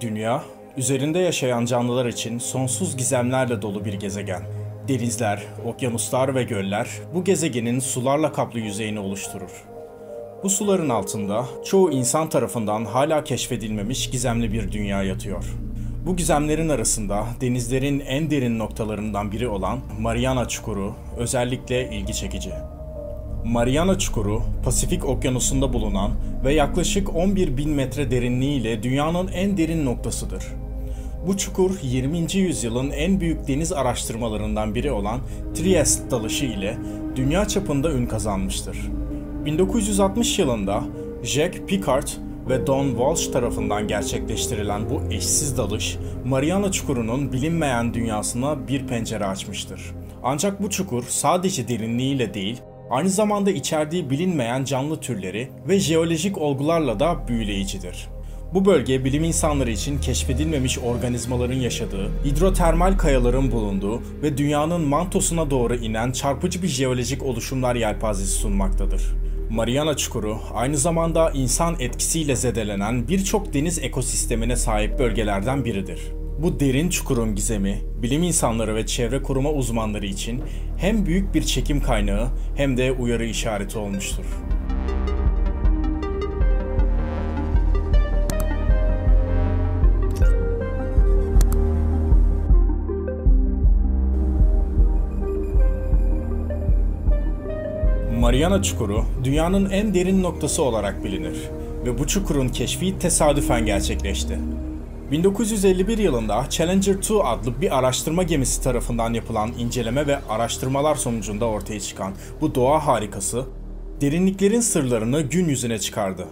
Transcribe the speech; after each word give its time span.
Dünya, 0.00 0.42
üzerinde 0.76 1.18
yaşayan 1.18 1.64
canlılar 1.64 2.06
için 2.06 2.38
sonsuz 2.38 2.96
gizemlerle 2.96 3.62
dolu 3.62 3.84
bir 3.84 3.92
gezegen. 3.92 4.42
Denizler, 4.88 5.42
okyanuslar 5.64 6.34
ve 6.34 6.42
göller 6.42 6.88
bu 7.14 7.24
gezegenin 7.24 7.80
sularla 7.80 8.32
kaplı 8.32 8.60
yüzeyini 8.60 9.00
oluşturur. 9.00 9.64
Bu 10.42 10.50
suların 10.50 10.88
altında 10.88 11.44
çoğu 11.64 11.90
insan 11.90 12.28
tarafından 12.28 12.84
hala 12.84 13.24
keşfedilmemiş 13.24 14.10
gizemli 14.10 14.52
bir 14.52 14.72
dünya 14.72 15.02
yatıyor. 15.02 15.44
Bu 16.06 16.16
gizemlerin 16.16 16.68
arasında 16.68 17.26
denizlerin 17.40 18.00
en 18.00 18.30
derin 18.30 18.58
noktalarından 18.58 19.32
biri 19.32 19.48
olan 19.48 19.80
Mariana 20.00 20.48
Çukuru 20.48 20.94
özellikle 21.18 21.90
ilgi 21.90 22.14
çekici. 22.14 22.50
Mariana 23.44 23.98
Çukuru, 23.98 24.42
Pasifik 24.64 25.04
Okyanusu'nda 25.04 25.72
bulunan 25.72 26.10
ve 26.44 26.54
yaklaşık 26.54 27.16
11 27.16 27.56
bin 27.56 27.70
metre 27.70 28.10
derinliğiyle 28.10 28.82
dünyanın 28.82 29.28
en 29.28 29.56
derin 29.56 29.84
noktasıdır. 29.84 30.44
Bu 31.26 31.36
çukur 31.36 31.70
20. 31.82 32.34
yüzyılın 32.34 32.90
en 32.90 33.20
büyük 33.20 33.48
deniz 33.48 33.72
araştırmalarından 33.72 34.74
biri 34.74 34.92
olan 34.92 35.20
Trieste 35.54 36.10
dalışı 36.10 36.44
ile 36.44 36.78
dünya 37.16 37.48
çapında 37.48 37.92
ün 37.92 38.06
kazanmıştır. 38.06 38.78
1960 39.44 40.38
yılında 40.38 40.84
Jack 41.22 41.68
Pickard 41.68 42.08
ve 42.48 42.66
Don 42.66 42.88
Walsh 42.88 43.26
tarafından 43.26 43.88
gerçekleştirilen 43.88 44.90
bu 44.90 45.12
eşsiz 45.12 45.56
dalış, 45.56 45.98
Mariana 46.24 46.72
Çukuru'nun 46.72 47.32
bilinmeyen 47.32 47.94
dünyasına 47.94 48.68
bir 48.68 48.86
pencere 48.86 49.26
açmıştır. 49.26 49.94
Ancak 50.22 50.62
bu 50.62 50.70
çukur 50.70 51.04
sadece 51.08 51.68
derinliğiyle 51.68 52.34
değil, 52.34 52.62
aynı 52.90 53.08
zamanda 53.08 53.50
içerdiği 53.50 54.10
bilinmeyen 54.10 54.64
canlı 54.64 55.00
türleri 55.00 55.48
ve 55.68 55.80
jeolojik 55.80 56.38
olgularla 56.38 57.00
da 57.00 57.28
büyüleyicidir. 57.28 58.08
Bu 58.54 58.64
bölge 58.64 59.04
bilim 59.04 59.24
insanları 59.24 59.70
için 59.70 59.98
keşfedilmemiş 59.98 60.78
organizmaların 60.78 61.54
yaşadığı, 61.54 62.10
hidrotermal 62.24 62.98
kayaların 62.98 63.52
bulunduğu 63.52 64.02
ve 64.22 64.38
dünyanın 64.38 64.80
mantosuna 64.80 65.50
doğru 65.50 65.74
inen 65.74 66.12
çarpıcı 66.12 66.62
bir 66.62 66.68
jeolojik 66.68 67.22
oluşumlar 67.22 67.74
yelpazesi 67.74 68.32
sunmaktadır. 68.32 69.02
Mariana 69.50 69.96
Çukuru 69.96 70.38
aynı 70.54 70.76
zamanda 70.76 71.30
insan 71.30 71.76
etkisiyle 71.80 72.36
zedelenen 72.36 73.08
birçok 73.08 73.54
deniz 73.54 73.78
ekosistemine 73.78 74.56
sahip 74.56 74.98
bölgelerden 74.98 75.64
biridir. 75.64 76.00
Bu 76.42 76.60
derin 76.60 76.88
çukurun 76.88 77.34
gizemi, 77.34 77.78
bilim 78.02 78.22
insanları 78.22 78.74
ve 78.74 78.86
çevre 78.86 79.22
koruma 79.22 79.52
uzmanları 79.52 80.06
için 80.06 80.42
hem 80.76 81.06
büyük 81.06 81.34
bir 81.34 81.42
çekim 81.42 81.82
kaynağı 81.82 82.28
hem 82.56 82.76
de 82.76 82.92
uyarı 82.92 83.24
işareti 83.24 83.78
olmuştur. 83.78 84.24
Mariana 98.20 98.62
Çukuru 98.62 99.04
dünyanın 99.24 99.70
en 99.70 99.94
derin 99.94 100.22
noktası 100.22 100.62
olarak 100.62 101.04
bilinir 101.04 101.38
ve 101.86 101.98
bu 101.98 102.06
çukurun 102.06 102.48
keşfi 102.48 102.98
tesadüfen 102.98 103.66
gerçekleşti. 103.66 104.38
1951 105.10 105.98
yılında 105.98 106.46
Challenger 106.50 106.94
2 106.94 107.14
adlı 107.14 107.60
bir 107.60 107.78
araştırma 107.78 108.22
gemisi 108.22 108.62
tarafından 108.62 109.14
yapılan 109.14 109.52
inceleme 109.58 110.06
ve 110.06 110.18
araştırmalar 110.28 110.94
sonucunda 110.94 111.44
ortaya 111.44 111.80
çıkan 111.80 112.12
bu 112.40 112.54
doğa 112.54 112.86
harikası, 112.86 113.44
derinliklerin 114.00 114.60
sırlarını 114.60 115.20
gün 115.20 115.48
yüzüne 115.48 115.78
çıkardı. 115.78 116.26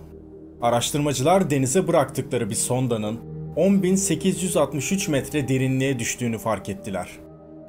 Araştırmacılar 0.63 1.51
denize 1.51 1.89
bıraktıkları 1.89 2.51
bir 2.51 2.55
sondanın 2.55 3.19
10.863 3.57 5.11
metre 5.11 5.49
derinliğe 5.49 5.99
düştüğünü 5.99 6.39
fark 6.39 6.69
ettiler. 6.69 7.09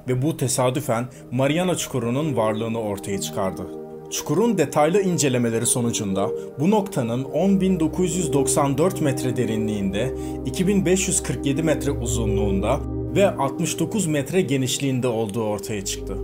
Ve 0.08 0.22
bu 0.22 0.36
tesadüfen 0.36 1.06
Mariana 1.30 1.76
Çukuru'nun 1.76 2.36
varlığını 2.36 2.80
ortaya 2.80 3.20
çıkardı. 3.20 3.87
Çukurun 4.10 4.58
detaylı 4.58 5.02
incelemeleri 5.02 5.66
sonucunda 5.66 6.30
bu 6.60 6.70
noktanın 6.70 7.24
10.994 7.24 9.04
metre 9.04 9.36
derinliğinde, 9.36 10.14
2547 10.46 11.62
metre 11.62 11.90
uzunluğunda 11.90 12.80
ve 13.16 13.30
69 13.30 14.06
metre 14.06 14.40
genişliğinde 14.40 15.08
olduğu 15.08 15.44
ortaya 15.44 15.84
çıktı. 15.84 16.16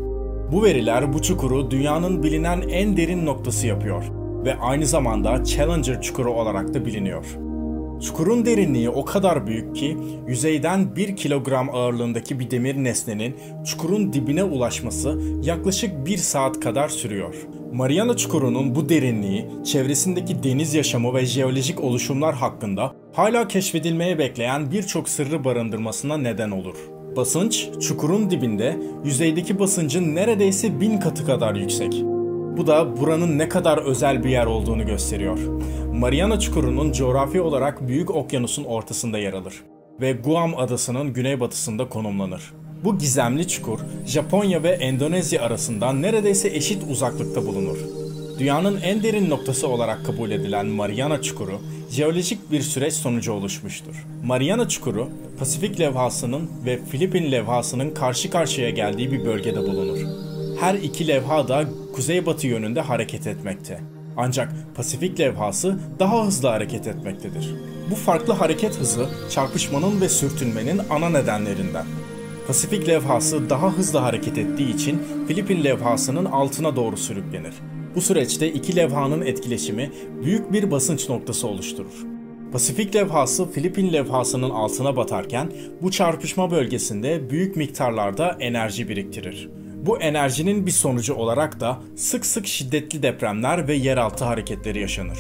Bu 0.53 0.63
veriler 0.65 1.13
bu 1.13 1.23
çukuru 1.23 1.71
dünyanın 1.71 2.23
bilinen 2.23 2.61
en 2.61 2.97
derin 2.97 3.27
noktası 3.27 3.67
yapıyor 3.67 4.05
ve 4.45 4.55
aynı 4.55 4.87
zamanda 4.87 5.45
Challenger 5.45 6.03
çukuru 6.03 6.33
olarak 6.33 6.75
da 6.75 6.87
biliniyor. 6.87 7.25
Çukurun 8.03 8.47
derinliği 8.47 8.91
o 8.91 9.05
kadar 9.05 9.47
büyük 9.47 9.77
ki 9.77 9.99
yüzeyden 10.29 10.97
1 10.97 11.17
kilogram 11.17 11.71
ağırlığındaki 11.73 12.41
bir 12.41 12.51
demir 12.51 12.77
nesnenin 12.77 13.37
çukurun 13.65 14.13
dibine 14.13 14.45
ulaşması 14.45 15.21
yaklaşık 15.43 16.07
1 16.07 16.17
saat 16.17 16.61
kadar 16.61 16.89
sürüyor. 16.89 17.35
Mariana 17.75 18.17
Çukuru'nun 18.17 18.75
bu 18.75 18.89
derinliği, 18.89 19.47
çevresindeki 19.65 20.43
deniz 20.43 20.75
yaşamı 20.75 21.15
ve 21.15 21.27
jeolojik 21.27 21.81
oluşumlar 21.81 22.35
hakkında 22.35 22.95
hala 23.13 23.49
keşfedilmeye 23.49 24.19
bekleyen 24.19 24.73
birçok 24.73 25.09
sırrı 25.09 25.45
barındırmasına 25.45 26.17
neden 26.17 26.51
olur. 26.51 26.77
Basınç, 27.17 27.69
çukurun 27.81 28.31
dibinde 28.31 28.79
yüzeydeki 29.05 29.59
basıncın 29.59 30.15
neredeyse 30.15 30.81
bin 30.81 30.99
katı 30.99 31.27
kadar 31.27 31.55
yüksek. 31.55 32.03
Bu 32.57 32.67
da 32.67 33.01
buranın 33.01 33.39
ne 33.39 33.49
kadar 33.49 33.79
özel 33.79 34.25
bir 34.25 34.31
yer 34.31 34.47
olduğunu 34.47 34.87
gösteriyor. 34.87 35.39
Mariana 35.95 36.41
Çukuru'nun 36.41 36.93
coğrafi 36.93 37.41
olarak 37.41 37.89
Büyük 37.89 38.11
Okyanus'un 38.11 38.65
ortasında 38.65 39.19
yer 39.19 39.33
alır 39.33 39.63
ve 40.01 40.13
Guam 40.13 40.59
adasının 40.59 41.13
güneybatısında 41.13 41.89
konumlanır. 41.89 42.53
Bu 42.85 42.99
gizemli 42.99 43.49
çukur 43.49 43.81
Japonya 44.07 44.63
ve 44.63 44.69
Endonezya 44.69 45.43
arasında 45.43 45.93
neredeyse 45.93 46.49
eşit 46.49 46.83
uzaklıkta 46.91 47.47
bulunur. 47.47 47.79
Dünyanın 48.39 48.81
en 48.81 49.03
derin 49.03 49.31
noktası 49.31 49.69
olarak 49.69 50.07
kabul 50.07 50.31
edilen 50.31 50.67
Mariana 50.67 51.23
Çukuru, 51.23 51.61
jeolojik 51.91 52.51
bir 52.51 52.61
süreç 52.61 52.95
sonucu 52.95 53.33
oluşmuştur. 53.33 54.07
Mariana 54.25 54.69
Çukuru, 54.69 55.09
Pasifik 55.39 55.81
levhasının 55.81 56.51
ve 56.67 56.85
Filipin 56.85 57.33
levhasının 57.33 57.91
karşı 57.91 58.31
karşıya 58.31 58.71
geldiği 58.71 59.13
bir 59.13 59.25
bölgede 59.25 59.61
bulunur. 59.61 59.99
Her 60.61 60.75
iki 60.75 61.09
levha 61.09 61.49
da 61.49 61.65
kuzeybatı 61.95 62.47
yönünde 62.47 62.81
hareket 62.81 63.27
etmekte. 63.27 63.81
Ancak 64.17 64.53
Pasifik 64.75 65.21
levhası 65.21 65.79
daha 65.99 66.27
hızlı 66.27 66.49
hareket 66.49 66.87
etmektedir. 66.87 67.55
Bu 67.91 67.95
farklı 67.95 68.33
hareket 68.33 68.81
hızı 68.81 69.07
çarpışmanın 69.31 70.01
ve 70.01 70.09
sürtünmenin 70.09 70.81
ana 70.91 71.09
nedenlerinden. 71.09 71.87
Pasifik 72.47 72.89
levhası 72.89 73.51
daha 73.51 73.73
hızlı 73.73 73.99
hareket 73.99 74.39
ettiği 74.39 74.75
için 74.75 75.03
Filipin 75.29 75.65
levhasının 75.65 76.25
altına 76.25 76.77
doğru 76.77 76.97
sürüklenir. 76.97 77.55
Bu 77.95 78.01
süreçte 78.01 78.53
iki 78.53 78.77
levhanın 78.77 79.23
etkileşimi 79.23 79.91
büyük 80.25 80.53
bir 80.53 80.71
basınç 80.71 81.09
noktası 81.09 81.47
oluşturur. 81.49 82.05
Pasifik 82.53 82.95
levhası 82.95 83.51
Filipin 83.51 83.93
levhasının 83.93 84.51
altına 84.51 84.97
batarken 84.97 85.53
bu 85.83 85.91
çarpışma 85.91 86.51
bölgesinde 86.51 87.31
büyük 87.31 87.57
miktarlarda 87.57 88.37
enerji 88.41 88.89
biriktirir. 88.89 89.49
Bu 89.87 89.99
enerjinin 89.99 90.67
bir 90.67 90.71
sonucu 90.71 91.15
olarak 91.15 91.61
da 91.61 91.79
sık 91.97 92.27
sık 92.27 92.47
şiddetli 92.47 93.03
depremler 93.03 93.69
ve 93.69 93.75
yeraltı 93.75 94.25
hareketleri 94.25 94.81
yaşanır. 94.81 95.19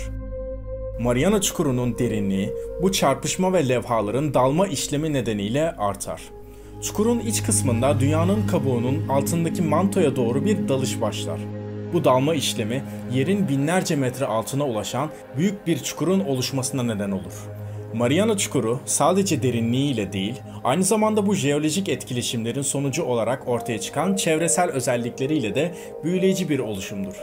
Mariana 1.00 1.40
Çukuru'nun 1.40 1.98
derinliği 1.98 2.52
bu 2.82 2.92
çarpışma 2.92 3.52
ve 3.52 3.68
levhaların 3.68 4.34
dalma 4.34 4.66
işlemi 4.66 5.12
nedeniyle 5.12 5.72
artar. 5.72 6.20
Çukurun 6.82 7.20
iç 7.20 7.42
kısmında 7.42 8.00
dünyanın 8.00 8.46
kabuğunun 8.46 9.08
altındaki 9.08 9.62
mantoya 9.62 10.16
doğru 10.16 10.44
bir 10.44 10.68
dalış 10.68 11.00
başlar. 11.00 11.40
Bu 11.92 12.04
dalma 12.04 12.34
işlemi 12.34 12.82
yerin 13.12 13.48
binlerce 13.48 13.96
metre 13.96 14.26
altına 14.26 14.64
ulaşan 14.64 15.10
büyük 15.36 15.66
bir 15.66 15.78
çukurun 15.78 16.20
oluşmasına 16.20 16.82
neden 16.82 17.10
olur. 17.10 17.32
Mariana 17.94 18.38
Çukuru 18.38 18.80
sadece 18.84 19.42
derinliğiyle 19.42 20.12
değil, 20.12 20.34
aynı 20.64 20.84
zamanda 20.84 21.26
bu 21.26 21.34
jeolojik 21.34 21.88
etkileşimlerin 21.88 22.62
sonucu 22.62 23.02
olarak 23.02 23.48
ortaya 23.48 23.80
çıkan 23.80 24.16
çevresel 24.16 24.70
özellikleriyle 24.70 25.54
de 25.54 25.74
büyüleyici 26.04 26.48
bir 26.48 26.58
oluşumdur. 26.58 27.14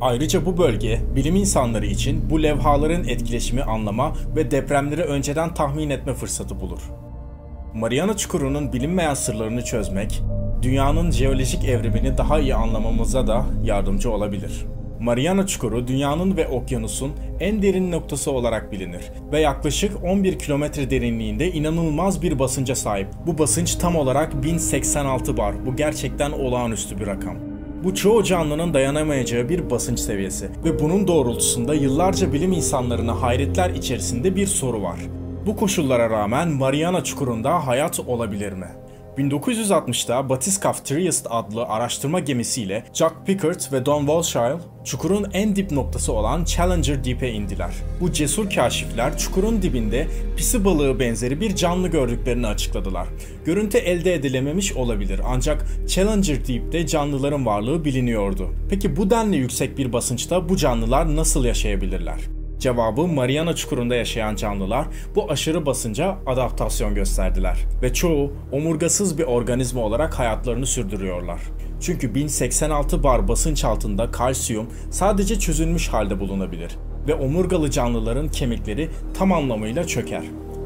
Ayrıca 0.00 0.46
bu 0.46 0.58
bölge 0.58 1.00
bilim 1.16 1.36
insanları 1.36 1.86
için 1.86 2.30
bu 2.30 2.42
levhaların 2.42 3.04
etkileşimi 3.04 3.62
anlama 3.62 4.12
ve 4.36 4.50
depremleri 4.50 5.02
önceden 5.02 5.54
tahmin 5.54 5.90
etme 5.90 6.14
fırsatı 6.14 6.60
bulur. 6.60 6.80
Mariana 7.74 8.16
Çukuru'nun 8.16 8.72
bilinmeyen 8.72 9.14
sırlarını 9.14 9.64
çözmek, 9.64 10.22
dünyanın 10.62 11.10
jeolojik 11.10 11.64
evrimini 11.64 12.18
daha 12.18 12.40
iyi 12.40 12.54
anlamamıza 12.54 13.26
da 13.26 13.44
yardımcı 13.64 14.10
olabilir. 14.10 14.66
Mariana 15.00 15.46
Çukuru 15.46 15.86
dünyanın 15.86 16.36
ve 16.36 16.48
okyanusun 16.48 17.12
en 17.40 17.62
derin 17.62 17.92
noktası 17.92 18.30
olarak 18.30 18.72
bilinir 18.72 19.02
ve 19.32 19.40
yaklaşık 19.40 20.04
11 20.04 20.38
kilometre 20.38 20.90
derinliğinde 20.90 21.52
inanılmaz 21.52 22.22
bir 22.22 22.38
basınca 22.38 22.74
sahip. 22.74 23.08
Bu 23.26 23.38
basınç 23.38 23.74
tam 23.74 23.96
olarak 23.96 24.42
1086 24.42 25.36
bar. 25.36 25.66
Bu 25.66 25.76
gerçekten 25.76 26.30
olağanüstü 26.30 26.98
bir 27.00 27.06
rakam. 27.06 27.36
Bu 27.84 27.94
çoğu 27.94 28.22
canlının 28.22 28.74
dayanamayacağı 28.74 29.48
bir 29.48 29.70
basınç 29.70 29.98
seviyesi 29.98 30.48
ve 30.64 30.78
bunun 30.78 31.08
doğrultusunda 31.08 31.74
yıllarca 31.74 32.32
bilim 32.32 32.52
insanlarına 32.52 33.22
hayretler 33.22 33.70
içerisinde 33.70 34.36
bir 34.36 34.46
soru 34.46 34.82
var. 34.82 34.98
Bu 35.46 35.56
koşullara 35.56 36.10
rağmen 36.10 36.48
Mariana 36.48 37.04
Çukuru'nda 37.04 37.66
hayat 37.66 38.00
olabilir 38.00 38.52
mi? 38.52 38.66
1960'da 39.18 40.28
Batiscaf 40.28 40.84
Trieste 40.84 41.28
adlı 41.28 41.64
araştırma 41.64 42.20
gemisiyle 42.20 42.84
Jack 42.94 43.14
Pickard 43.26 43.60
ve 43.72 43.86
Don 43.86 43.98
Walshile 43.98 44.56
çukurun 44.84 45.26
en 45.32 45.56
dip 45.56 45.70
noktası 45.70 46.12
olan 46.12 46.44
Challenger 46.44 47.04
Deep'e 47.04 47.30
indiler. 47.30 47.70
Bu 48.00 48.12
cesur 48.12 48.50
kaşifler 48.50 49.18
çukurun 49.18 49.62
dibinde 49.62 50.06
pisi 50.36 50.64
balığı 50.64 51.00
benzeri 51.00 51.40
bir 51.40 51.56
canlı 51.56 51.88
gördüklerini 51.88 52.46
açıkladılar. 52.46 53.08
Görüntü 53.44 53.78
elde 53.78 54.14
edilememiş 54.14 54.72
olabilir 54.72 55.20
ancak 55.26 55.66
Challenger 55.88 56.48
Deep'te 56.48 56.86
canlıların 56.86 57.46
varlığı 57.46 57.84
biliniyordu. 57.84 58.48
Peki 58.70 58.96
bu 58.96 59.10
denli 59.10 59.36
yüksek 59.36 59.78
bir 59.78 59.92
basınçta 59.92 60.48
bu 60.48 60.56
canlılar 60.56 61.16
nasıl 61.16 61.44
yaşayabilirler? 61.44 62.37
Cevabı 62.58 63.06
Mariana 63.06 63.56
Çukuru'nda 63.56 63.94
yaşayan 63.94 64.36
canlılar 64.36 64.86
bu 65.14 65.30
aşırı 65.30 65.66
basınca 65.66 66.16
adaptasyon 66.26 66.94
gösterdiler 66.94 67.58
ve 67.82 67.92
çoğu 67.92 68.32
omurgasız 68.52 69.18
bir 69.18 69.24
organizma 69.24 69.80
olarak 69.80 70.18
hayatlarını 70.18 70.66
sürdürüyorlar. 70.66 71.40
Çünkü 71.80 72.14
1086 72.14 73.02
bar 73.02 73.28
basınç 73.28 73.64
altında 73.64 74.10
kalsiyum 74.10 74.66
sadece 74.90 75.38
çözülmüş 75.38 75.88
halde 75.88 76.20
bulunabilir 76.20 76.76
ve 77.08 77.14
omurgalı 77.14 77.70
canlıların 77.70 78.28
kemikleri 78.28 78.90
tam 79.14 79.32
anlamıyla 79.32 79.86
çöker. 79.86 80.22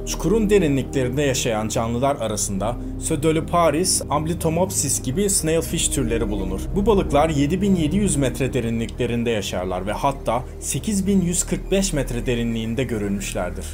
Çukurun 0.07 0.51
derinliklerinde 0.51 1.23
yaşayan 1.23 1.69
canlılar 1.69 2.17
arasında 2.17 2.77
Pseudoliparis, 3.01 4.03
Amblitomopsis 4.11 5.03
gibi 5.03 5.31
snailfish 5.31 5.89
türleri 5.89 6.31
bulunur. 6.31 6.61
Bu 6.77 6.87
balıklar 6.87 7.29
7700 7.29 8.17
metre 8.17 8.53
derinliklerinde 8.53 9.31
yaşarlar 9.31 9.87
ve 9.87 9.93
hatta 9.93 10.45
8145 10.61 11.93
metre 11.93 12.27
derinliğinde 12.27 12.85
görülmüşlerdir. 12.85 13.67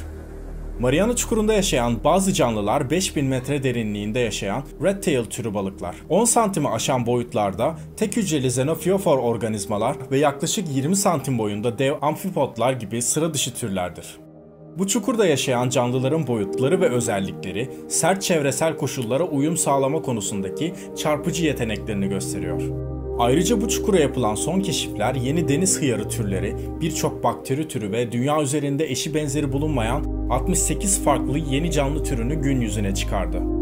Mariana 0.79 1.15
Çukuru'nda 1.15 1.53
yaşayan 1.53 2.03
bazı 2.03 2.33
canlılar 2.33 2.89
5000 2.89 3.25
metre 3.25 3.63
derinliğinde 3.63 4.19
yaşayan 4.19 4.63
red 4.83 5.03
tail 5.03 5.25
türü 5.25 5.53
balıklar. 5.53 5.95
10 6.09 6.25
santimi 6.25 6.69
aşan 6.69 7.05
boyutlarda 7.05 7.75
tek 7.97 8.17
hücreli 8.17 8.47
xenophofor 8.47 9.17
organizmalar 9.17 9.95
ve 10.11 10.17
yaklaşık 10.17 10.75
20 10.75 10.95
santim 10.95 11.37
boyunda 11.37 11.79
dev 11.79 11.93
amfipotlar 12.01 12.73
gibi 12.73 13.01
sıra 13.01 13.33
dışı 13.33 13.53
türlerdir. 13.53 14.28
Bu 14.77 14.87
çukurda 14.87 15.25
yaşayan 15.25 15.69
canlıların 15.69 16.27
boyutları 16.27 16.81
ve 16.81 16.89
özellikleri 16.89 17.69
sert 17.87 18.21
çevresel 18.21 18.77
koşullara 18.77 19.23
uyum 19.23 19.57
sağlama 19.57 20.01
konusundaki 20.01 20.73
çarpıcı 20.97 21.45
yeteneklerini 21.45 22.09
gösteriyor. 22.09 22.61
Ayrıca 23.19 23.61
bu 23.61 23.69
çukura 23.69 23.99
yapılan 23.99 24.35
son 24.35 24.59
keşifler 24.59 25.15
yeni 25.15 25.47
deniz 25.47 25.81
hıyarı 25.81 26.09
türleri, 26.09 26.55
birçok 26.81 27.23
bakteri 27.23 27.67
türü 27.67 27.91
ve 27.91 28.11
dünya 28.11 28.41
üzerinde 28.41 28.91
eşi 28.91 29.13
benzeri 29.13 29.51
bulunmayan 29.51 30.03
68 30.29 31.03
farklı 31.03 31.37
yeni 31.37 31.71
canlı 31.71 32.03
türünü 32.03 32.35
gün 32.35 32.61
yüzüne 32.61 32.95
çıkardı. 32.95 33.58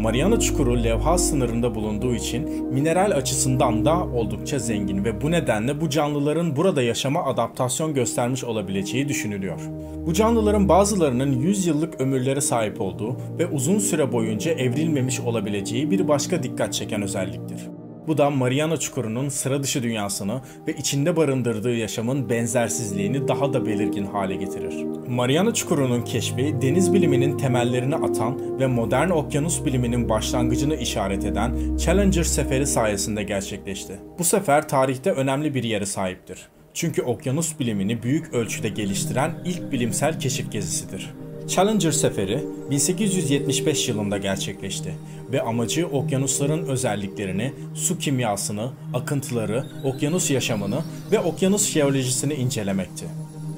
Mariana 0.00 0.40
Çukuru 0.40 0.84
levha 0.84 1.18
sınırında 1.18 1.74
bulunduğu 1.74 2.14
için 2.14 2.64
mineral 2.72 3.10
açısından 3.10 3.84
da 3.84 4.04
oldukça 4.04 4.58
zengin 4.58 5.04
ve 5.04 5.20
bu 5.20 5.30
nedenle 5.30 5.80
bu 5.80 5.90
canlıların 5.90 6.56
burada 6.56 6.82
yaşama 6.82 7.24
adaptasyon 7.24 7.94
göstermiş 7.94 8.44
olabileceği 8.44 9.08
düşünülüyor. 9.08 9.60
Bu 10.06 10.12
canlıların 10.12 10.68
bazılarının 10.68 11.32
100 11.32 11.66
yıllık 11.66 12.00
ömürlere 12.00 12.40
sahip 12.40 12.80
olduğu 12.80 13.16
ve 13.38 13.46
uzun 13.46 13.78
süre 13.78 14.12
boyunca 14.12 14.52
evrilmemiş 14.52 15.20
olabileceği 15.20 15.90
bir 15.90 16.08
başka 16.08 16.42
dikkat 16.42 16.72
çeken 16.72 17.02
özelliktir. 17.02 17.79
Bu 18.06 18.18
da 18.18 18.30
Mariana 18.30 18.76
Çukuru'nun 18.76 19.28
sıra 19.28 19.62
dışı 19.62 19.82
dünyasını 19.82 20.40
ve 20.66 20.72
içinde 20.72 21.16
barındırdığı 21.16 21.74
yaşamın 21.74 22.28
benzersizliğini 22.28 23.28
daha 23.28 23.52
da 23.52 23.66
belirgin 23.66 24.06
hale 24.06 24.36
getirir. 24.36 24.74
Mariana 25.08 25.54
Çukuru'nun 25.54 26.02
keşfi 26.02 26.62
deniz 26.62 26.92
biliminin 26.92 27.38
temellerini 27.38 27.94
atan 27.94 28.60
ve 28.60 28.66
modern 28.66 29.10
okyanus 29.10 29.64
biliminin 29.64 30.08
başlangıcını 30.08 30.76
işaret 30.76 31.24
eden 31.24 31.76
Challenger 31.76 32.24
seferi 32.24 32.66
sayesinde 32.66 33.22
gerçekleşti. 33.22 33.92
Bu 34.18 34.24
sefer 34.24 34.68
tarihte 34.68 35.12
önemli 35.12 35.54
bir 35.54 35.64
yere 35.64 35.86
sahiptir. 35.86 36.48
Çünkü 36.74 37.02
okyanus 37.02 37.58
bilimini 37.58 38.02
büyük 38.02 38.34
ölçüde 38.34 38.68
geliştiren 38.68 39.32
ilk 39.44 39.72
bilimsel 39.72 40.20
keşif 40.20 40.52
gezisidir. 40.52 41.14
Challenger 41.50 41.92
seferi 41.92 42.44
1875 42.70 43.88
yılında 43.88 44.18
gerçekleşti 44.18 44.94
ve 45.32 45.42
amacı 45.42 45.86
okyanusların 45.86 46.66
özelliklerini, 46.66 47.52
su 47.74 47.98
kimyasını, 47.98 48.70
akıntıları, 48.94 49.66
okyanus 49.84 50.30
yaşamını 50.30 50.78
ve 51.12 51.18
okyanus 51.18 51.70
jeolojisini 51.70 52.34
incelemekti. 52.34 53.06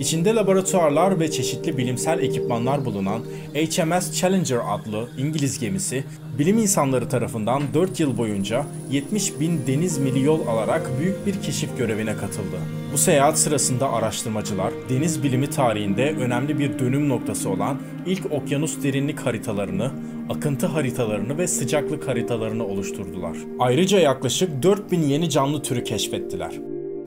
İçinde 0.01 0.35
laboratuvarlar 0.35 1.21
ve 1.21 1.31
çeşitli 1.31 1.79
bilimsel 1.79 2.19
ekipmanlar 2.19 2.85
bulunan 2.85 3.23
HMS 3.55 4.21
Challenger 4.21 4.61
adlı 4.69 5.09
İngiliz 5.19 5.59
gemisi, 5.59 6.05
bilim 6.39 6.59
insanları 6.59 7.09
tarafından 7.09 7.63
4 7.75 8.01
yıl 8.01 8.19
boyunca 8.19 8.67
70 8.91 9.41
bin 9.41 9.61
deniz 9.67 9.99
mili 9.99 10.23
yol 10.25 10.47
alarak 10.47 10.91
büyük 11.01 11.27
bir 11.27 11.43
keşif 11.43 11.79
görevine 11.79 12.17
katıldı. 12.17 12.82
Bu 12.93 12.99
seyahat 12.99 13.39
sırasında 13.39 13.93
araştırmacılar, 13.93 14.73
deniz 14.89 15.23
bilimi 15.23 15.51
tarihinde 15.51 16.11
önemli 16.11 16.59
bir 16.59 16.79
dönüm 16.79 17.09
noktası 17.09 17.51
olan 17.51 17.81
ilk 18.07 18.33
okyanus 18.33 18.83
derinlik 18.83 19.21
haritalarını, 19.21 19.91
akıntı 20.29 20.67
haritalarını 20.67 21.39
ve 21.39 21.47
sıcaklık 21.47 22.09
haritalarını 22.09 22.67
oluşturdular. 22.67 23.37
Ayrıca 23.59 23.99
yaklaşık 23.99 24.63
4000 24.63 25.03
yeni 25.03 25.31
canlı 25.31 25.63
türü 25.63 25.85
keşfettiler. 25.85 26.53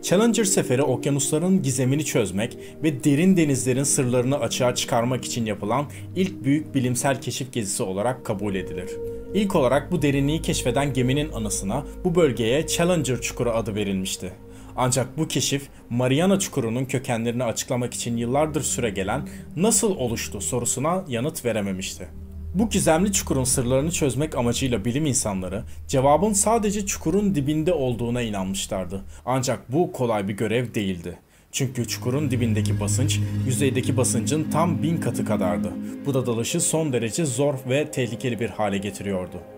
Challenger 0.01 0.43
seferi 0.43 0.83
okyanusların 0.83 1.61
gizemini 1.61 2.05
çözmek 2.05 2.57
ve 2.83 3.03
derin 3.03 3.37
denizlerin 3.37 3.83
sırlarını 3.83 4.39
açığa 4.39 4.75
çıkarmak 4.75 5.25
için 5.25 5.45
yapılan 5.45 5.85
ilk 6.15 6.43
büyük 6.43 6.75
bilimsel 6.75 7.21
keşif 7.21 7.53
gezisi 7.53 7.83
olarak 7.83 8.25
kabul 8.25 8.55
edilir. 8.55 8.89
İlk 9.33 9.55
olarak 9.55 9.91
bu 9.91 10.01
derinliği 10.01 10.41
keşfeden 10.41 10.93
geminin 10.93 11.31
anısına 11.31 11.83
bu 12.03 12.15
bölgeye 12.15 12.67
Challenger 12.67 13.21
çukuru 13.21 13.51
adı 13.51 13.75
verilmişti. 13.75 14.31
Ancak 14.75 15.17
bu 15.17 15.27
keşif 15.27 15.67
Mariana 15.89 16.39
Çukuru'nun 16.39 16.85
kökenlerini 16.85 17.43
açıklamak 17.43 17.93
için 17.93 18.17
yıllardır 18.17 18.61
süre 18.61 18.89
gelen 18.89 19.27
nasıl 19.55 19.95
oluştu 19.95 20.41
sorusuna 20.41 21.03
yanıt 21.07 21.45
verememişti. 21.45 22.07
Bu 22.53 22.69
gizemli 22.69 23.13
çukurun 23.13 23.43
sırlarını 23.43 23.91
çözmek 23.91 24.35
amacıyla 24.35 24.85
bilim 24.85 25.05
insanları 25.05 25.63
cevabın 25.87 26.33
sadece 26.33 26.85
çukurun 26.85 27.35
dibinde 27.35 27.73
olduğuna 27.73 28.21
inanmışlardı. 28.21 29.01
Ancak 29.25 29.71
bu 29.71 29.91
kolay 29.91 30.27
bir 30.27 30.33
görev 30.33 30.73
değildi. 30.73 31.17
Çünkü 31.51 31.87
çukurun 31.87 32.31
dibindeki 32.31 32.79
basınç 32.79 33.19
yüzeydeki 33.47 33.97
basıncın 33.97 34.43
tam 34.51 34.83
bin 34.83 34.97
katı 34.97 35.25
kadardı. 35.25 35.71
Bu 36.05 36.13
da 36.13 36.25
dalışı 36.25 36.61
son 36.61 36.93
derece 36.93 37.25
zor 37.25 37.53
ve 37.69 37.91
tehlikeli 37.91 38.39
bir 38.39 38.49
hale 38.49 38.77
getiriyordu. 38.77 39.54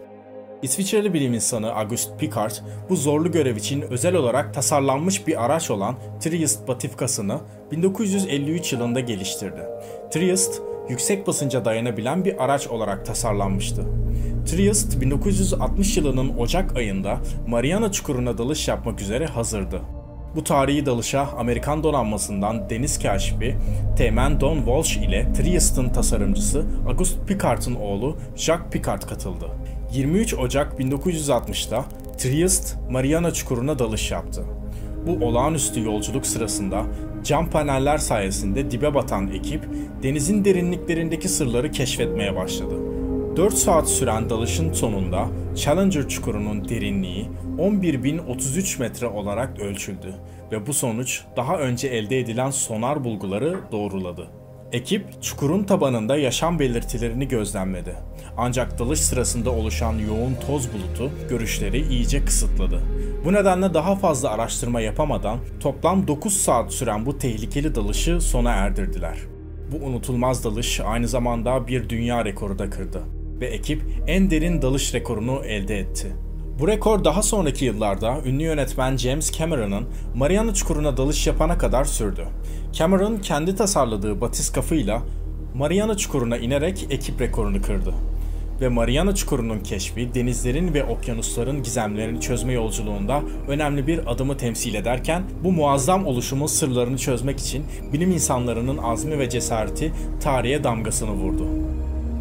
İsviçreli 0.61 1.13
bilim 1.13 1.33
insanı 1.33 1.73
Auguste 1.73 2.17
Piccard 2.17 2.51
bu 2.89 2.95
zorlu 2.95 3.31
görev 3.31 3.55
için 3.55 3.81
özel 3.81 4.15
olarak 4.15 4.53
tasarlanmış 4.53 5.27
bir 5.27 5.45
araç 5.45 5.71
olan 5.71 5.95
Trieste 6.19 6.67
batifkasını 6.67 7.39
1953 7.71 8.73
yılında 8.73 8.99
geliştirdi. 8.99 9.61
Trieste 10.11 10.63
yüksek 10.89 11.27
basınca 11.27 11.65
dayanabilen 11.65 12.25
bir 12.25 12.43
araç 12.43 12.67
olarak 12.67 13.05
tasarlanmıştı. 13.05 13.83
Trieste 14.45 15.01
1960 15.01 15.97
yılının 15.97 16.37
Ocak 16.37 16.77
ayında 16.77 17.17
Mariana 17.47 17.91
Çukuru'na 17.91 18.37
dalış 18.37 18.67
yapmak 18.67 19.01
üzere 19.01 19.25
hazırdı. 19.25 19.81
Bu 20.35 20.43
tarihi 20.43 20.85
dalışa 20.85 21.27
Amerikan 21.37 21.83
donanmasından 21.83 22.69
deniz 22.69 22.99
kaşifi 22.99 23.55
Teğmen 23.97 24.41
Don 24.41 24.57
Walsh 24.57 24.97
ile 24.97 25.33
Trieste'in 25.33 25.89
tasarımcısı 25.89 26.65
Auguste 26.87 27.25
Piccard'ın 27.25 27.75
oğlu 27.75 28.17
Jacques 28.35 28.71
Piccard 28.71 29.01
katıldı. 29.01 29.45
23 29.93 30.33
Ocak 30.33 30.79
1960'da 30.79 31.85
Trieste, 32.17 32.79
Mariana 32.89 33.33
Çukuru'na 33.33 33.79
dalış 33.79 34.11
yaptı. 34.11 34.43
Bu 35.07 35.25
olağanüstü 35.25 35.83
yolculuk 35.83 36.25
sırasında 36.25 36.83
cam 37.23 37.49
paneller 37.49 37.97
sayesinde 37.97 38.71
dibe 38.71 38.93
batan 38.93 39.27
ekip 39.27 39.61
denizin 40.03 40.45
derinliklerindeki 40.45 41.29
sırları 41.29 41.71
keşfetmeye 41.71 42.35
başladı. 42.35 42.75
4 43.37 43.53
saat 43.53 43.89
süren 43.89 44.29
dalışın 44.29 44.73
sonunda 44.73 45.27
Challenger 45.55 46.07
çukurunun 46.07 46.69
derinliği 46.69 47.29
11.033 47.57 48.79
metre 48.79 49.07
olarak 49.07 49.59
ölçüldü 49.59 50.13
ve 50.51 50.67
bu 50.67 50.73
sonuç 50.73 51.21
daha 51.37 51.57
önce 51.57 51.87
elde 51.87 52.19
edilen 52.19 52.51
sonar 52.51 53.03
bulguları 53.03 53.59
doğruladı. 53.71 54.27
Ekip 54.71 55.23
çukurun 55.23 55.63
tabanında 55.63 56.17
yaşam 56.17 56.59
belirtilerini 56.59 57.27
gözlemledi. 57.27 57.95
Ancak 58.37 58.79
dalış 58.79 58.99
sırasında 58.99 59.51
oluşan 59.51 59.93
yoğun 59.93 60.35
toz 60.47 60.69
bulutu 60.73 61.11
görüşleri 61.29 61.87
iyice 61.87 62.25
kısıtladı. 62.25 62.81
Bu 63.25 63.33
nedenle 63.33 63.73
daha 63.73 63.95
fazla 63.95 64.29
araştırma 64.29 64.81
yapamadan 64.81 65.39
toplam 65.59 66.07
9 66.07 66.33
saat 66.37 66.73
süren 66.73 67.05
bu 67.05 67.17
tehlikeli 67.17 67.75
dalışı 67.75 68.21
sona 68.21 68.51
erdirdiler. 68.51 69.17
Bu 69.71 69.85
unutulmaz 69.85 70.43
dalış 70.43 70.79
aynı 70.79 71.07
zamanda 71.07 71.67
bir 71.67 71.89
dünya 71.89 72.25
rekoru 72.25 72.59
da 72.59 72.69
kırdı 72.69 73.01
ve 73.39 73.47
ekip 73.47 73.83
en 74.07 74.31
derin 74.31 74.61
dalış 74.61 74.93
rekorunu 74.93 75.45
elde 75.45 75.79
etti. 75.79 76.07
Bu 76.59 76.67
rekor 76.67 77.03
daha 77.03 77.21
sonraki 77.23 77.65
yıllarda 77.65 78.17
ünlü 78.25 78.43
yönetmen 78.43 78.97
James 78.97 79.31
Cameron'ın 79.31 79.85
Mariana 80.15 80.53
Çukuru'na 80.53 80.97
dalış 80.97 81.27
yapana 81.27 81.57
kadar 81.57 81.85
sürdü. 81.85 82.27
Cameron 82.73 83.17
kendi 83.17 83.55
tasarladığı 83.55 84.21
batiskafıyla 84.21 85.01
Mariana 85.55 85.97
Çukuru'na 85.97 86.37
inerek 86.37 86.87
ekip 86.89 87.21
rekorunu 87.21 87.61
kırdı. 87.61 87.93
Ve 88.61 88.67
Mariana 88.67 89.15
Çukuru'nun 89.15 89.59
keşfi 89.59 90.13
denizlerin 90.13 90.73
ve 90.73 90.83
okyanusların 90.83 91.63
gizemlerini 91.63 92.21
çözme 92.21 92.53
yolculuğunda 92.53 93.21
önemli 93.47 93.87
bir 93.87 94.11
adımı 94.11 94.37
temsil 94.37 94.73
ederken 94.73 95.23
bu 95.43 95.51
muazzam 95.51 96.05
oluşumun 96.05 96.47
sırlarını 96.47 96.97
çözmek 96.97 97.39
için 97.39 97.65
bilim 97.93 98.11
insanlarının 98.11 98.77
azmi 98.77 99.19
ve 99.19 99.29
cesareti 99.29 99.93
tarihe 100.21 100.63
damgasını 100.63 101.11
vurdu. 101.11 101.47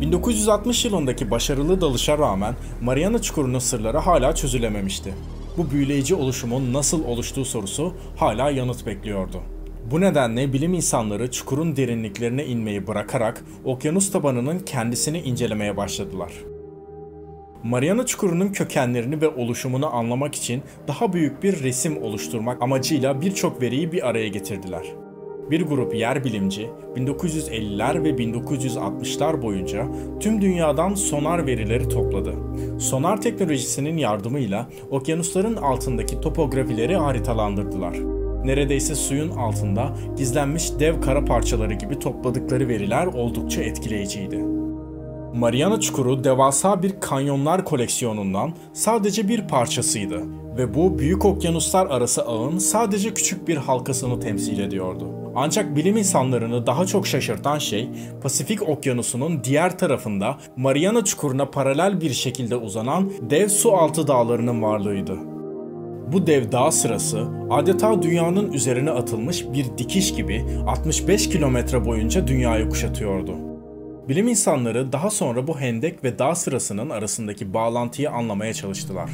1960 0.01 0.85
yılındaki 0.85 1.31
başarılı 1.31 1.81
dalışa 1.81 2.19
rağmen 2.19 2.55
Mariana 2.83 3.23
Çukuru'nun 3.23 3.59
sırları 3.59 3.99
hala 3.99 4.35
çözülememişti. 4.35 5.15
Bu 5.57 5.71
büyüleyici 5.71 6.15
oluşumun 6.15 6.73
nasıl 6.73 7.05
oluştuğu 7.05 7.45
sorusu 7.45 7.95
hala 8.17 8.51
yanıt 8.51 8.87
bekliyordu. 8.87 9.43
Bu 9.91 10.01
nedenle 10.01 10.53
bilim 10.53 10.75
insanları 10.75 11.31
çukurun 11.31 11.77
derinliklerine 11.77 12.47
inmeyi 12.47 12.87
bırakarak 12.87 13.45
okyanus 13.65 14.13
tabanının 14.13 14.59
kendisini 14.59 15.21
incelemeye 15.21 15.77
başladılar. 15.77 16.33
Mariana 17.65 18.07
Çukuru'nun 18.07 18.49
kökenlerini 18.49 19.21
ve 19.21 19.29
oluşumunu 19.29 19.95
anlamak 19.95 20.35
için 20.35 20.63
daha 20.89 21.13
büyük 21.13 21.43
bir 21.43 21.63
resim 21.63 22.03
oluşturmak 22.03 22.63
amacıyla 22.63 23.21
birçok 23.21 23.63
veriyi 23.63 23.93
bir 23.93 24.09
araya 24.09 24.29
getirdiler. 24.29 25.06
Bir 25.51 25.63
grup 25.63 25.95
yer 25.95 26.25
bilimci 26.25 26.71
1950'ler 26.97 28.05
ve 28.05 28.11
1960'lar 28.11 29.43
boyunca 29.43 29.87
tüm 30.21 30.41
dünyadan 30.41 30.95
sonar 30.95 31.47
verileri 31.47 31.89
topladı. 31.89 32.35
Sonar 32.79 33.21
teknolojisinin 33.21 33.97
yardımıyla 33.97 34.69
okyanusların 34.91 35.57
altındaki 35.57 36.21
topografileri 36.21 36.97
haritalandırdılar. 36.97 37.97
Neredeyse 38.45 38.95
suyun 38.95 39.31
altında 39.31 39.97
gizlenmiş 40.17 40.81
dev 40.81 41.01
kara 41.01 41.25
parçaları 41.25 41.75
gibi 41.75 41.99
topladıkları 41.99 42.69
veriler 42.69 43.07
oldukça 43.07 43.63
etkileyiciydi. 43.63 44.45
Mariana 45.35 45.81
Çukuru 45.81 46.25
devasa 46.25 46.83
bir 46.83 47.01
kanyonlar 47.01 47.65
koleksiyonundan 47.65 48.53
sadece 48.73 49.29
bir 49.29 49.49
parçasıydı 49.49 50.23
ve 50.59 50.75
bu 50.75 50.99
büyük 50.99 51.25
okyanuslar 51.25 51.87
arası 51.87 52.23
ağın 52.23 52.59
sadece 52.59 53.15
küçük 53.15 53.49
bir 53.49 53.57
halkasını 53.57 54.21
temsil 54.21 54.59
ediyordu. 54.59 55.16
Ancak 55.39 55.77
bilim 55.77 55.97
insanlarını 55.97 56.67
daha 56.67 56.87
çok 56.87 57.07
şaşırtan 57.07 57.59
şey 57.59 57.89
Pasifik 58.23 58.69
Okyanusu'nun 58.69 59.45
diğer 59.45 59.79
tarafında 59.79 60.39
Mariana 60.57 61.05
Çukuru'na 61.05 61.51
paralel 61.51 62.01
bir 62.01 62.13
şekilde 62.13 62.57
uzanan 62.57 63.13
dev 63.31 63.49
su 63.49 63.73
altı 63.73 64.09
dağlarının 64.09 64.63
varlığıydı. 64.63 65.17
Bu 66.13 66.27
dev 66.27 66.53
dağ 66.53 66.71
sırası 66.71 67.29
adeta 67.51 68.03
dünyanın 68.03 68.53
üzerine 68.53 68.91
atılmış 68.91 69.45
bir 69.53 69.67
dikiş 69.79 70.15
gibi 70.15 70.45
65 70.67 71.29
kilometre 71.29 71.85
boyunca 71.85 72.27
dünyayı 72.27 72.69
kuşatıyordu. 72.69 73.33
Bilim 74.09 74.29
insanları 74.29 74.93
daha 74.93 75.11
sonra 75.11 75.47
bu 75.47 75.61
hendek 75.61 76.05
ve 76.05 76.19
dağ 76.19 76.35
sırasının 76.35 76.91
arasındaki 76.91 77.55
bağlantıyı 77.55 78.11
anlamaya 78.11 78.55
çalıştılar. 78.55 79.11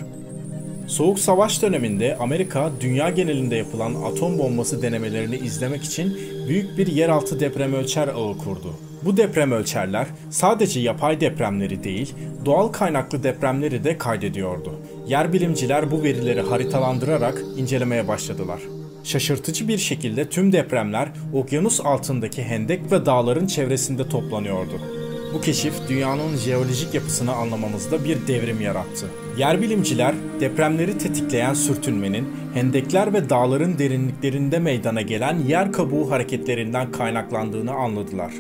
Soğuk 0.87 1.19
Savaş 1.19 1.63
döneminde 1.63 2.17
Amerika 2.21 2.71
dünya 2.81 3.11
genelinde 3.11 3.57
yapılan 3.57 3.95
atom 3.95 4.39
bombası 4.39 4.83
denemelerini 4.83 5.37
izlemek 5.37 5.85
için 5.85 6.19
büyük 6.49 6.79
bir 6.79 6.87
yeraltı 6.87 7.41
deprem 7.41 7.75
ölçer 7.75 8.09
ağı 8.09 8.39
kurdu. 8.39 8.75
Bu 9.05 9.17
deprem 9.17 9.53
ölçerler 9.53 10.07
sadece 10.31 10.81
yapay 10.81 11.21
depremleri 11.21 11.85
değil, 11.85 12.15
doğal 12.45 12.69
kaynaklı 12.69 13.23
depremleri 13.23 13.85
de 13.85 13.99
kaydediyordu. 13.99 14.73
Yer 15.07 15.33
bilimciler 15.33 15.91
bu 15.91 16.03
verileri 16.03 16.41
haritalandırarak 16.41 17.43
incelemeye 17.57 18.09
başladılar. 18.09 18.61
Şaşırtıcı 19.05 19.69
bir 19.69 19.79
şekilde 19.79 20.29
tüm 20.29 20.53
depremler 20.53 21.09
okyanus 21.33 21.81
altındaki 21.81 22.43
hendek 22.43 22.93
ve 22.93 23.07
dağların 23.07 23.47
çevresinde 23.47 24.09
toplanıyordu. 24.09 25.02
Bu 25.35 25.41
keşif 25.41 25.89
dünyanın 25.89 26.37
jeolojik 26.37 26.95
yapısını 26.95 27.33
anlamamızda 27.33 28.05
bir 28.05 28.27
devrim 28.27 28.61
yarattı. 28.61 29.07
Yer 29.39 29.63
bilimciler 29.63 30.15
depremleri 30.41 30.99
tetikleyen 30.99 31.55
sürtünmenin 31.55 32.29
hendekler 32.55 33.13
ve 33.13 33.31
dağların 33.31 33.79
derinliklerinde 33.79 34.59
meydana 34.59 35.03
gelen 35.03 35.39
yer 35.39 35.73
kabuğu 35.73 36.11
hareketlerinden 36.11 36.93
kaynaklandığını 36.93 37.73
anladılar. 37.73 38.33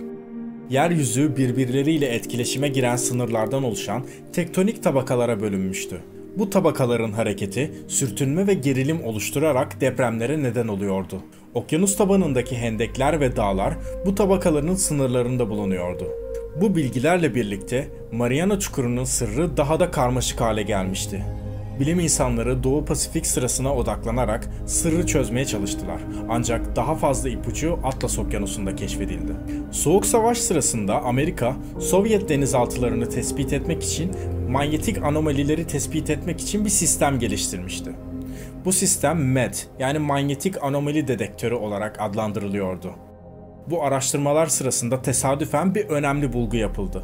Yeryüzü 0.71 1.37
birbirleriyle 1.37 2.07
etkileşime 2.07 2.69
giren 2.69 2.97
sınırlardan 2.97 3.65
oluşan 3.65 4.07
tektonik 4.33 4.83
tabakalara 4.83 5.41
bölünmüştü. 5.41 6.01
Bu 6.39 6.51
tabakaların 6.51 7.13
hareketi 7.13 7.73
sürtünme 7.89 8.47
ve 8.47 8.55
gerilim 8.55 9.05
oluşturarak 9.05 9.81
depremlere 9.81 10.43
neden 10.43 10.69
oluyordu. 10.69 11.23
Okyanus 11.55 11.97
tabanındaki 11.97 12.57
hendekler 12.57 13.21
ve 13.21 13.37
dağlar 13.37 13.75
bu 14.07 14.15
tabakaların 14.15 14.75
sınırlarında 14.75 15.51
bulunuyordu. 15.51 16.05
Bu 16.61 16.77
bilgilerle 16.77 17.35
birlikte 17.35 17.89
Mariana 18.13 18.61
Çukuru'nun 18.61 19.05
sırrı 19.05 19.57
daha 19.57 19.81
da 19.81 19.91
karmaşık 19.91 20.41
hale 20.41 20.63
gelmişti. 20.63 21.25
Bilim 21.81 22.01
insanları 22.01 22.63
Doğu 22.63 22.85
Pasifik 22.85 23.27
sırasına 23.27 23.75
odaklanarak 23.75 24.49
sırrı 24.67 25.07
çözmeye 25.07 25.45
çalıştılar. 25.45 26.01
Ancak 26.29 26.77
daha 26.77 26.95
fazla 26.95 27.29
ipucu 27.29 27.79
Atlas 27.85 28.19
Okyanusu'nda 28.19 28.77
keşfedildi. 28.77 29.33
Soğuk 29.71 30.07
Savaş 30.07 30.39
sırasında 30.39 31.03
Amerika, 31.03 31.57
Sovyet 31.81 32.29
denizaltılarını 32.29 33.09
tespit 33.09 33.53
etmek 33.53 33.83
için 33.83 34.13
manyetik 34.51 35.03
anomalileri 35.03 35.67
tespit 35.67 36.11
etmek 36.11 36.41
için 36.41 36.65
bir 36.65 36.71
sistem 36.71 37.19
geliştirmişti. 37.19 37.93
Bu 38.65 38.73
sistem 38.73 39.33
MED 39.33 39.55
yani 39.79 39.99
manyetik 39.99 40.63
anomali 40.63 41.09
dedektörü 41.09 41.55
olarak 41.55 42.01
adlandırılıyordu. 42.01 42.95
Bu 43.71 43.85
araştırmalar 43.85 44.47
sırasında 44.47 45.03
tesadüfen 45.03 45.75
bir 45.75 45.89
önemli 45.89 46.33
bulgu 46.33 46.57
yapıldı. 46.57 47.03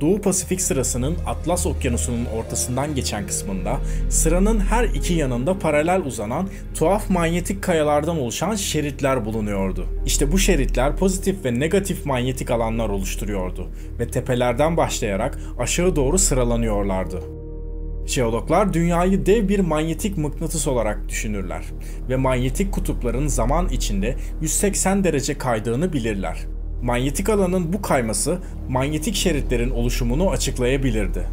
Doğu 0.00 0.20
Pasifik 0.20 0.60
sırasının 0.60 1.16
Atlas 1.26 1.66
Okyanusu'nun 1.66 2.24
ortasından 2.24 2.94
geçen 2.94 3.26
kısmında 3.26 3.78
sıranın 4.10 4.60
her 4.60 4.84
iki 4.84 5.14
yanında 5.14 5.58
paralel 5.58 6.02
uzanan 6.02 6.48
tuhaf 6.74 7.10
manyetik 7.10 7.62
kayalardan 7.62 8.18
oluşan 8.20 8.54
şeritler 8.54 9.24
bulunuyordu. 9.24 9.86
İşte 10.06 10.32
bu 10.32 10.38
şeritler 10.38 10.96
pozitif 10.96 11.44
ve 11.44 11.60
negatif 11.60 12.06
manyetik 12.06 12.50
alanlar 12.50 12.88
oluşturuyordu 12.88 13.68
ve 13.98 14.08
tepelerden 14.08 14.76
başlayarak 14.76 15.38
aşağı 15.58 15.96
doğru 15.96 16.18
sıralanıyorlardı. 16.18 17.43
Jeologlar 18.06 18.72
dünyayı 18.72 19.26
dev 19.26 19.48
bir 19.48 19.60
manyetik 19.60 20.18
mıknatıs 20.18 20.66
olarak 20.66 21.08
düşünürler 21.08 21.64
ve 22.08 22.16
manyetik 22.16 22.72
kutupların 22.72 23.26
zaman 23.26 23.68
içinde 23.68 24.16
180 24.40 25.04
derece 25.04 25.38
kaydığını 25.38 25.92
bilirler. 25.92 26.46
Manyetik 26.82 27.28
alanın 27.28 27.72
bu 27.72 27.82
kayması 27.82 28.38
manyetik 28.68 29.14
şeritlerin 29.14 29.70
oluşumunu 29.70 30.30
açıklayabilirdi. 30.30 31.26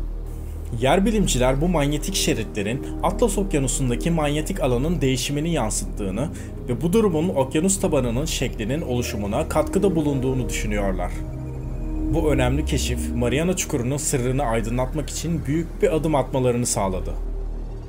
Yer 0.81 1.05
bilimciler 1.05 1.61
bu 1.61 1.67
manyetik 1.67 2.15
şeritlerin 2.15 2.85
Atlas 3.03 3.37
Okyanusu'ndaki 3.37 4.11
manyetik 4.11 4.61
alanın 4.61 5.01
değişimini 5.01 5.53
yansıttığını 5.53 6.29
ve 6.69 6.81
bu 6.81 6.93
durumun 6.93 7.29
okyanus 7.29 7.79
tabanının 7.79 8.25
şeklinin 8.25 8.81
oluşumuna 8.81 9.49
katkıda 9.49 9.95
bulunduğunu 9.95 10.49
düşünüyorlar. 10.49 11.11
Bu 12.13 12.31
önemli 12.31 12.65
keşif 12.65 13.15
Mariana 13.15 13.55
Çukuru'nun 13.55 13.97
sırrını 13.97 14.43
aydınlatmak 14.43 15.09
için 15.09 15.45
büyük 15.45 15.81
bir 15.81 15.95
adım 15.95 16.15
atmalarını 16.15 16.65
sağladı. 16.65 17.13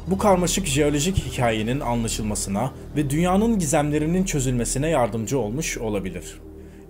Bu 0.06 0.18
karmaşık 0.18 0.66
jeolojik 0.66 1.16
hikayenin 1.16 1.80
anlaşılmasına 1.80 2.70
ve 2.96 3.10
dünyanın 3.10 3.58
gizemlerinin 3.58 4.24
çözülmesine 4.24 4.88
yardımcı 4.88 5.38
olmuş 5.38 5.78
olabilir. 5.78 6.40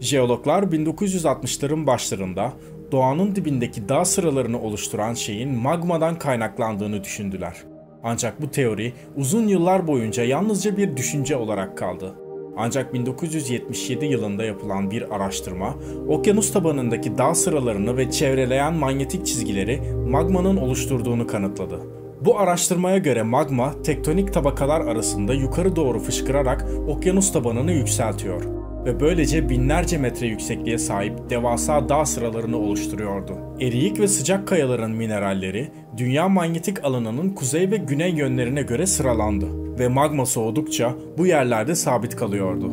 Jeologlar 0.01 0.63
1960'ların 0.63 1.87
başlarında 1.87 2.53
doğanın 2.93 3.37
dibindeki 3.37 3.89
dağ 3.89 4.05
sıralarını 4.05 4.63
oluşturan 4.63 5.15
şeyin 5.15 5.55
magmadan 5.55 6.19
kaynaklandığını 6.19 7.05
düşündüler. 7.05 7.57
Ancak 8.05 8.43
bu 8.43 8.51
teori 8.51 8.93
uzun 9.17 9.49
yıllar 9.49 9.87
boyunca 9.87 10.25
yalnızca 10.25 10.77
bir 10.77 10.97
düşünce 10.97 11.37
olarak 11.37 11.79
kaldı. 11.79 12.15
Ancak 12.57 12.95
1977 12.95 14.07
yılında 14.07 14.45
yapılan 14.45 14.91
bir 14.91 15.15
araştırma, 15.15 15.75
okyanus 16.09 16.53
tabanındaki 16.53 17.19
dağ 17.19 17.35
sıralarını 17.35 17.97
ve 17.97 18.11
çevreleyen 18.11 18.75
manyetik 18.75 19.27
çizgileri 19.27 19.81
magmanın 20.09 20.57
oluşturduğunu 20.57 21.27
kanıtladı. 21.27 21.81
Bu 22.21 22.39
araştırmaya 22.39 22.99
göre 22.99 23.23
magma 23.23 23.83
tektonik 23.83 24.33
tabakalar 24.33 24.81
arasında 24.81 25.35
yukarı 25.35 25.77
doğru 25.77 26.01
fışkırarak 26.01 26.67
okyanus 26.89 27.33
tabanını 27.33 27.73
yükseltiyor 27.73 28.43
ve 28.85 29.01
böylece 29.01 29.49
binlerce 29.49 29.99
metre 29.99 30.27
yüksekliğe 30.27 30.79
sahip 30.79 31.31
devasa 31.31 31.89
dağ 31.89 32.05
sıralarını 32.05 32.57
oluşturuyordu. 32.57 33.33
Eriyik 33.61 34.01
ve 34.01 34.09
sıcak 34.09 34.49
kayaların 34.49 34.91
mineralleri 34.91 35.69
dünya 35.97 36.29
manyetik 36.29 36.85
alanının 36.85 37.31
kuzey 37.31 37.71
ve 37.71 37.77
güney 37.77 38.13
yönlerine 38.15 38.63
göre 38.63 38.87
sıralandı 38.87 39.62
ve 39.79 39.89
magma 39.89 40.27
soğudukça 40.27 40.95
bu 41.19 41.27
yerlerde 41.27 41.75
sabit 41.75 42.17
kalıyordu. 42.17 42.71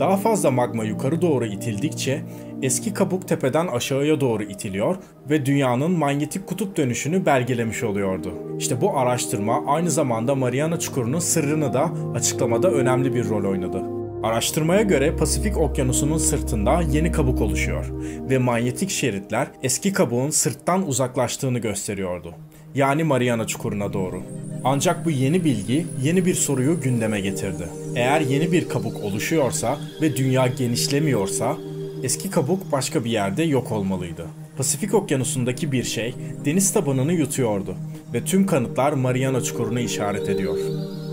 Daha 0.00 0.16
fazla 0.16 0.50
magma 0.50 0.84
yukarı 0.84 1.22
doğru 1.22 1.46
itildikçe 1.46 2.22
eski 2.62 2.94
kabuk 2.94 3.28
tepeden 3.28 3.66
aşağıya 3.66 4.20
doğru 4.20 4.42
itiliyor 4.42 4.96
ve 5.30 5.46
dünyanın 5.46 5.90
manyetik 5.90 6.46
kutup 6.46 6.76
dönüşünü 6.76 7.26
belgelemiş 7.26 7.82
oluyordu. 7.82 8.32
İşte 8.58 8.80
bu 8.80 8.98
araştırma 8.98 9.62
aynı 9.66 9.90
zamanda 9.90 10.34
Mariana 10.34 10.78
Çukuru'nun 10.78 11.18
sırrını 11.18 11.74
da 11.74 11.90
açıklamada 12.14 12.70
önemli 12.70 13.14
bir 13.14 13.28
rol 13.28 13.50
oynadı. 13.50 13.82
Araştırmaya 14.22 14.82
göre 14.82 15.16
Pasifik 15.16 15.58
Okyanusu'nun 15.58 16.18
sırtında 16.18 16.82
yeni 16.82 17.12
kabuk 17.12 17.40
oluşuyor 17.40 17.86
ve 18.30 18.38
manyetik 18.38 18.90
şeritler 18.90 19.46
eski 19.62 19.92
kabuğun 19.92 20.30
sırttan 20.30 20.88
uzaklaştığını 20.88 21.58
gösteriyordu. 21.58 22.34
Yani 22.74 23.04
Mariana 23.04 23.46
Çukuru'na 23.46 23.92
doğru. 23.92 24.22
Ancak 24.64 25.04
bu 25.04 25.10
yeni 25.10 25.44
bilgi 25.44 25.86
yeni 26.02 26.26
bir 26.26 26.34
soruyu 26.34 26.80
gündeme 26.80 27.20
getirdi. 27.20 27.68
Eğer 27.96 28.20
yeni 28.20 28.52
bir 28.52 28.68
kabuk 28.68 29.04
oluşuyorsa 29.04 29.78
ve 30.02 30.16
dünya 30.16 30.46
genişlemiyorsa 30.46 31.56
eski 32.02 32.30
kabuk 32.30 32.72
başka 32.72 33.04
bir 33.04 33.10
yerde 33.10 33.42
yok 33.42 33.72
olmalıydı. 33.72 34.26
Pasifik 34.56 34.94
Okyanusu'ndaki 34.94 35.72
bir 35.72 35.84
şey 35.84 36.14
deniz 36.44 36.72
tabanını 36.72 37.12
yutuyordu 37.12 37.74
ve 38.14 38.24
tüm 38.24 38.46
kanıtlar 38.46 38.92
Mariana 38.92 39.40
Çukuru'nu 39.40 39.80
işaret 39.80 40.28
ediyor. 40.28 40.58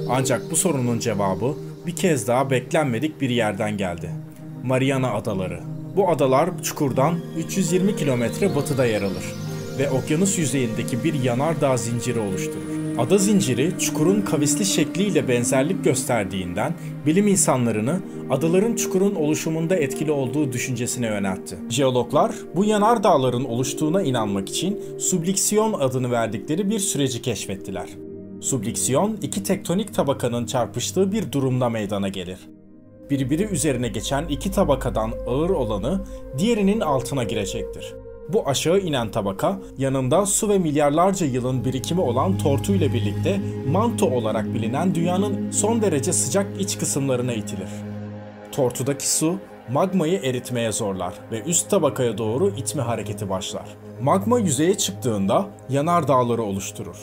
Ancak 0.10 0.52
bu 0.52 0.56
sorunun 0.56 1.00
cevabı 1.00 1.56
bir 1.88 1.96
kez 1.96 2.28
daha 2.28 2.50
beklenmedik 2.50 3.22
bir 3.22 3.30
yerden 3.30 3.78
geldi. 3.78 4.10
Mariana 4.64 5.12
Adaları. 5.12 5.60
Bu 5.96 6.10
adalar 6.10 6.50
çukurdan 6.64 7.20
320 7.38 7.96
kilometre 7.96 8.56
batıda 8.56 8.86
yer 8.86 9.02
alır 9.02 9.24
ve 9.80 9.90
okyanus 9.90 10.38
yüzeyindeki 10.38 11.04
bir 11.04 11.24
yanardağ 11.24 11.78
zinciri 11.78 12.20
oluşturur. 12.20 12.85
Ada 12.98 13.18
zinciri 13.18 13.80
çukurun 13.80 14.22
kavisli 14.22 14.66
şekliyle 14.66 15.28
benzerlik 15.28 15.84
gösterdiğinden 15.84 16.74
bilim 17.06 17.28
insanlarını 17.28 18.00
adaların 18.30 18.76
çukurun 18.76 19.16
oluşumunda 19.16 19.76
etkili 19.76 20.12
olduğu 20.12 20.54
düşüncesine 20.54 21.08
yöneltti. 21.08 21.58
Jeologlar 21.70 22.36
bu 22.56 22.66
yanardağların 22.66 23.44
oluştuğuna 23.44 24.02
inanmak 24.02 24.50
için 24.50 24.80
subliksiyon 25.00 25.74
adını 25.74 26.12
verdikleri 26.12 26.70
bir 26.70 26.80
süreci 26.80 27.22
keşfettiler. 27.22 27.90
Subliksiyon 28.42 29.18
iki 29.22 29.44
tektonik 29.44 29.94
tabakanın 29.94 30.46
çarpıştığı 30.46 31.12
bir 31.12 31.32
durumda 31.32 31.70
meydana 31.70 32.08
gelir. 32.08 32.40
Birbiri 33.10 33.44
üzerine 33.44 33.88
geçen 33.88 34.28
iki 34.28 34.52
tabakadan 34.52 35.12
ağır 35.28 35.50
olanı 35.50 36.06
diğerinin 36.38 36.80
altına 36.80 37.24
girecektir. 37.24 38.05
Bu 38.30 38.50
aşağı 38.50 38.80
inen 38.80 39.12
tabaka 39.12 39.60
yanında 39.78 40.26
su 40.26 40.50
ve 40.50 40.58
milyarlarca 40.58 41.26
yılın 41.26 41.66
birikimi 41.66 42.02
olan 42.02 42.38
tortu 42.38 42.74
ile 42.74 42.94
birlikte 42.94 43.42
manto 43.72 44.06
olarak 44.06 44.54
bilinen 44.54 44.96
dünyanın 44.96 45.52
son 45.52 45.82
derece 45.82 46.14
sıcak 46.14 46.62
iç 46.62 46.78
kısımlarına 46.78 47.34
itilir. 47.34 47.70
Tortudaki 48.52 49.12
su 49.12 49.36
magmayı 49.72 50.20
eritmeye 50.24 50.72
zorlar 50.72 51.14
ve 51.32 51.42
üst 51.42 51.70
tabakaya 51.70 52.18
doğru 52.18 52.50
itme 52.50 52.82
hareketi 52.82 53.30
başlar. 53.30 53.66
Magma 54.02 54.40
yüzeye 54.40 54.78
çıktığında 54.78 55.46
yanar 55.70 56.08
dağları 56.08 56.44
oluşturur. 56.44 56.98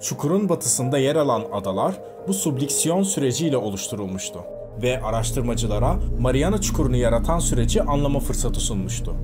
Çukurun 0.00 0.48
batısında 0.48 0.98
yer 0.98 1.16
alan 1.16 1.44
adalar 1.52 1.94
bu 2.28 2.34
subliksiyon 2.34 3.02
süreciyle 3.02 3.56
oluşturulmuştu 3.56 4.38
ve 4.82 5.02
araştırmacılara 5.02 5.96
Mariana 6.20 6.60
Çukuru'nu 6.60 6.96
yaratan 6.96 7.38
süreci 7.38 7.82
anlama 7.82 8.20
fırsatı 8.20 8.60
sunmuştu. 8.60 9.14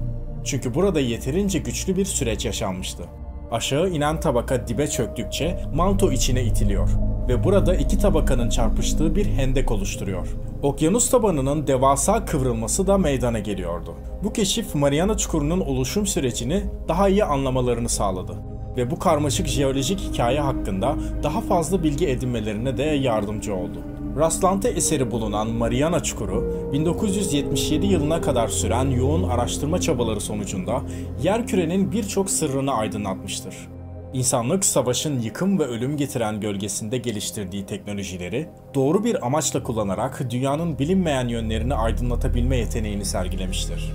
Çünkü 0.49 0.75
burada 0.75 1.01
yeterince 1.01 1.59
güçlü 1.59 1.97
bir 1.97 2.05
süreç 2.05 2.45
yaşanmıştı. 2.45 3.05
Aşağı 3.51 3.91
inen 3.91 4.21
tabaka 4.21 4.69
dibe 4.69 4.87
çöktükçe 4.87 5.65
manto 5.75 6.13
içine 6.13 6.45
itiliyor 6.45 6.91
ve 7.29 7.45
burada 7.45 7.75
iki 7.75 7.99
tabakanın 7.99 8.49
çarpıştığı 8.49 9.17
bir 9.17 9.27
hendek 9.27 9.71
oluşturuyor. 9.71 10.29
Okyanus 10.63 11.11
tabanının 11.11 11.67
devasa 11.67 12.25
kıvrılması 12.25 12.87
da 12.87 12.99
meydana 12.99 13.39
geliyordu. 13.39 13.95
Bu 14.25 14.33
keşif 14.33 14.75
Mariana 14.75 15.17
Çukuru'nun 15.17 15.61
oluşum 15.61 16.07
sürecini 16.07 16.65
daha 16.89 17.09
iyi 17.09 17.25
anlamalarını 17.25 17.89
sağladı 17.89 18.37
ve 18.77 18.91
bu 18.91 18.99
karmaşık 18.99 19.47
jeolojik 19.47 20.01
hikaye 20.01 20.41
hakkında 20.41 20.97
daha 21.23 21.41
fazla 21.41 21.83
bilgi 21.83 22.09
edinmelerine 22.09 22.79
de 22.79 22.83
yardımcı 22.83 23.55
oldu. 23.55 23.83
Rastlantı 24.19 24.69
eseri 24.69 25.11
bulunan 25.11 25.51
Mariana 25.51 26.03
Çukuru, 26.03 26.71
1977 26.73 27.87
yılına 27.87 28.21
kadar 28.21 28.49
süren 28.49 28.91
yoğun 28.91 29.29
araştırma 29.29 29.81
çabaları 29.81 30.21
sonucunda 30.21 30.83
yerkürenin 31.23 31.93
birçok 31.93 32.31
sırrını 32.31 32.75
aydınlatmıştır. 32.75 33.55
İnsanlık 34.13 34.65
savaşın 34.65 35.21
yıkım 35.21 35.59
ve 35.59 35.65
ölüm 35.65 35.97
getiren 35.97 36.41
gölgesinde 36.41 36.99
geliştirdiği 36.99 37.67
teknolojileri 37.67 38.49
doğru 38.75 39.05
bir 39.05 39.27
amaçla 39.27 39.63
kullanarak 39.63 40.31
dünyanın 40.31 40.79
bilinmeyen 40.79 41.29
yönlerini 41.29 41.75
aydınlatabilme 41.75 42.57
yeteneğini 42.57 43.05
sergilemiştir. 43.05 43.93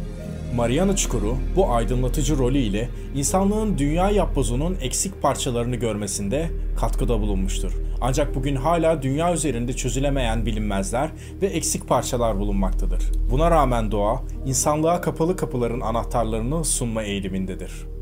Mariana 0.55 0.95
Çukuru 0.95 1.37
bu 1.55 1.71
aydınlatıcı 1.71 2.37
rolü 2.37 2.57
ile 2.57 2.89
insanlığın 3.15 3.77
dünya 3.77 4.09
yapbozunun 4.09 4.77
eksik 4.81 5.21
parçalarını 5.21 5.75
görmesinde 5.75 6.49
katkıda 6.79 7.21
bulunmuştur. 7.21 7.71
Ancak 8.01 8.35
bugün 8.35 8.55
hala 8.55 9.01
dünya 9.01 9.33
üzerinde 9.33 9.73
çözülemeyen 9.73 10.45
bilinmezler 10.45 11.09
ve 11.41 11.47
eksik 11.47 11.87
parçalar 11.87 12.39
bulunmaktadır. 12.39 13.11
Buna 13.31 13.51
rağmen 13.51 13.91
doğa, 13.91 14.23
insanlığa 14.45 15.01
kapalı 15.01 15.35
kapıların 15.35 15.81
anahtarlarını 15.81 16.65
sunma 16.65 17.03
eğilimindedir. 17.03 17.92